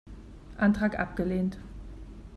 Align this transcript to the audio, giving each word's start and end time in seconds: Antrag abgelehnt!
Antrag 0.57 0.97
abgelehnt! 0.97 1.59